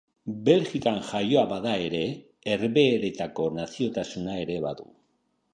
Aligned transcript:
Belgikan 0.45 0.95
jaioa 1.09 1.43
bada 1.51 1.75
ere, 1.89 2.01
Herbeheretako 2.53 3.47
naziotasuna 3.61 4.43
ere 4.47 4.61
badu. 4.69 4.91